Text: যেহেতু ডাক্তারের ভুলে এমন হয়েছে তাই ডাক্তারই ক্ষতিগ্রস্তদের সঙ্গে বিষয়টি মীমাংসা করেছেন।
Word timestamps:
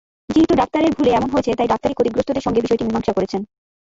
যেহেতু 0.29 0.53
ডাক্তারের 0.57 0.95
ভুলে 0.97 1.11
এমন 1.13 1.29
হয়েছে 1.31 1.51
তাই 1.57 1.71
ডাক্তারই 1.71 1.95
ক্ষতিগ্রস্তদের 1.97 2.45
সঙ্গে 2.45 2.63
বিষয়টি 2.63 2.83
মীমাংসা 2.85 3.13
করেছেন। 3.17 3.41